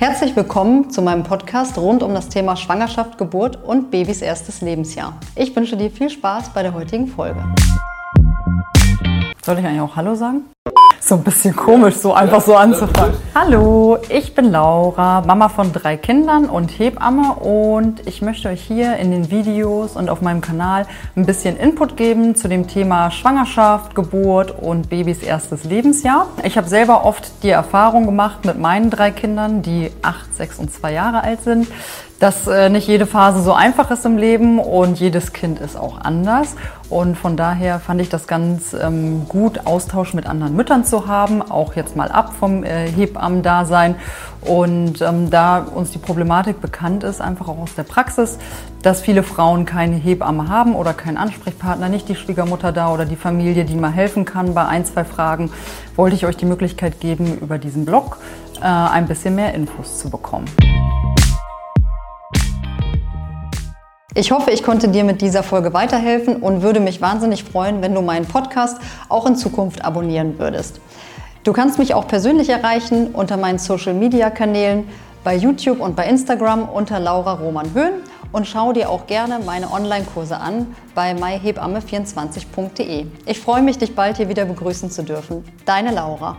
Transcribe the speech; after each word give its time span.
Herzlich 0.00 0.34
willkommen 0.34 0.88
zu 0.88 1.02
meinem 1.02 1.24
Podcast 1.24 1.76
rund 1.76 2.02
um 2.02 2.14
das 2.14 2.30
Thema 2.30 2.56
Schwangerschaft, 2.56 3.18
Geburt 3.18 3.62
und 3.62 3.90
Babys 3.90 4.22
erstes 4.22 4.62
Lebensjahr. 4.62 5.20
Ich 5.36 5.54
wünsche 5.54 5.76
dir 5.76 5.90
viel 5.90 6.08
Spaß 6.08 6.54
bei 6.54 6.62
der 6.62 6.72
heutigen 6.72 7.06
Folge. 7.06 7.44
Soll 9.44 9.58
ich 9.58 9.66
eigentlich 9.66 9.82
auch 9.82 9.96
Hallo 9.96 10.14
sagen? 10.14 10.46
So 11.10 11.16
ein 11.16 11.24
bisschen 11.24 11.56
komisch, 11.56 11.96
so 11.96 12.14
einfach 12.14 12.40
so 12.40 12.54
anzufangen. 12.54 13.16
Hallo, 13.34 13.98
ich 14.10 14.32
bin 14.32 14.52
Laura, 14.52 15.22
Mama 15.22 15.48
von 15.48 15.72
drei 15.72 15.96
Kindern 15.96 16.44
und 16.44 16.68
Hebamme 16.78 17.34
und 17.34 18.06
ich 18.06 18.22
möchte 18.22 18.48
euch 18.48 18.62
hier 18.62 18.96
in 18.96 19.10
den 19.10 19.28
Videos 19.28 19.96
und 19.96 20.08
auf 20.08 20.22
meinem 20.22 20.40
Kanal 20.40 20.86
ein 21.16 21.26
bisschen 21.26 21.56
Input 21.56 21.96
geben 21.96 22.36
zu 22.36 22.46
dem 22.46 22.68
Thema 22.68 23.10
Schwangerschaft, 23.10 23.96
Geburt 23.96 24.54
und 24.56 24.88
Babys 24.88 25.24
erstes 25.24 25.64
Lebensjahr. 25.64 26.28
Ich 26.44 26.56
habe 26.56 26.68
selber 26.68 27.04
oft 27.04 27.42
die 27.42 27.50
Erfahrung 27.50 28.06
gemacht 28.06 28.44
mit 28.44 28.60
meinen 28.60 28.88
drei 28.88 29.10
Kindern, 29.10 29.62
die 29.62 29.90
acht, 30.02 30.32
sechs 30.36 30.60
und 30.60 30.72
zwei 30.72 30.92
Jahre 30.92 31.24
alt 31.24 31.42
sind, 31.42 31.66
dass 32.20 32.46
äh, 32.46 32.68
nicht 32.68 32.86
jede 32.86 33.06
Phase 33.06 33.42
so 33.42 33.54
einfach 33.54 33.90
ist 33.90 34.04
im 34.04 34.18
Leben 34.18 34.58
und 34.58 35.00
jedes 35.00 35.32
Kind 35.32 35.58
ist 35.58 35.76
auch 35.76 36.00
anders. 36.02 36.54
Und 36.90 37.16
von 37.16 37.36
daher 37.36 37.80
fand 37.80 38.00
ich 38.00 38.10
das 38.10 38.26
ganz 38.26 38.74
ähm, 38.74 39.26
gut, 39.26 39.66
Austausch 39.66 40.12
mit 40.12 40.26
anderen 40.26 40.54
Müttern 40.54 40.84
zu 40.84 41.06
haben, 41.06 41.40
auch 41.40 41.74
jetzt 41.76 41.96
mal 41.96 42.10
ab 42.10 42.34
vom 42.38 42.62
äh, 42.62 42.88
Hebammen-Dasein. 42.88 43.94
Und 44.42 45.00
ähm, 45.00 45.30
da 45.30 45.60
uns 45.60 45.92
die 45.92 45.98
Problematik 45.98 46.60
bekannt 46.60 47.04
ist, 47.04 47.22
einfach 47.22 47.48
auch 47.48 47.58
aus 47.58 47.74
der 47.74 47.84
Praxis, 47.84 48.38
dass 48.82 49.00
viele 49.00 49.22
Frauen 49.22 49.64
keine 49.64 49.96
Hebamme 49.96 50.48
haben 50.48 50.74
oder 50.74 50.92
keinen 50.92 51.16
Ansprechpartner, 51.16 51.88
nicht 51.88 52.08
die 52.08 52.16
Schwiegermutter 52.16 52.72
da 52.72 52.92
oder 52.92 53.06
die 53.06 53.16
Familie, 53.16 53.64
die 53.64 53.76
mal 53.76 53.92
helfen 53.92 54.26
kann 54.26 54.52
bei 54.52 54.66
ein, 54.66 54.84
zwei 54.84 55.04
Fragen, 55.04 55.50
wollte 55.96 56.16
ich 56.16 56.26
euch 56.26 56.36
die 56.36 56.46
Möglichkeit 56.46 57.00
geben, 57.00 57.38
über 57.40 57.56
diesen 57.56 57.86
Blog 57.86 58.18
äh, 58.60 58.66
ein 58.66 59.06
bisschen 59.06 59.36
mehr 59.36 59.54
Infos 59.54 59.98
zu 59.98 60.10
bekommen. 60.10 60.46
Ich 64.20 64.32
hoffe, 64.32 64.50
ich 64.50 64.62
konnte 64.62 64.88
dir 64.88 65.02
mit 65.02 65.22
dieser 65.22 65.42
Folge 65.42 65.72
weiterhelfen 65.72 66.42
und 66.42 66.60
würde 66.60 66.78
mich 66.78 67.00
wahnsinnig 67.00 67.42
freuen, 67.42 67.80
wenn 67.80 67.94
du 67.94 68.02
meinen 68.02 68.26
Podcast 68.26 68.76
auch 69.08 69.24
in 69.24 69.34
Zukunft 69.34 69.82
abonnieren 69.82 70.38
würdest. 70.38 70.78
Du 71.42 71.54
kannst 71.54 71.78
mich 71.78 71.94
auch 71.94 72.06
persönlich 72.06 72.50
erreichen 72.50 73.12
unter 73.14 73.38
meinen 73.38 73.58
Social-Media-Kanälen 73.58 74.86
bei 75.24 75.34
YouTube 75.34 75.80
und 75.80 75.96
bei 75.96 76.06
Instagram 76.06 76.68
unter 76.68 77.00
Laura 77.00 77.32
Roman 77.32 77.72
Höhn 77.72 77.94
und 78.30 78.46
schau 78.46 78.74
dir 78.74 78.90
auch 78.90 79.06
gerne 79.06 79.40
meine 79.46 79.72
Online-Kurse 79.72 80.36
an 80.36 80.66
bei 80.94 81.12
myhebamme24.de. 81.12 83.06
Ich 83.24 83.40
freue 83.40 83.62
mich, 83.62 83.78
dich 83.78 83.94
bald 83.94 84.18
hier 84.18 84.28
wieder 84.28 84.44
begrüßen 84.44 84.90
zu 84.90 85.02
dürfen. 85.02 85.44
Deine 85.64 85.92
Laura. 85.92 86.36